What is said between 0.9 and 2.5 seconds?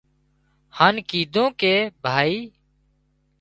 ڪيڌون ڪي ڀائي